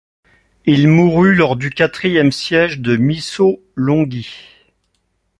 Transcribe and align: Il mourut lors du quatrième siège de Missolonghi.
Il 0.65 0.87
mourut 0.87 1.35
lors 1.35 1.55
du 1.55 1.69
quatrième 1.69 2.31
siège 2.31 2.79
de 2.79 2.97
Missolonghi. 2.97 4.25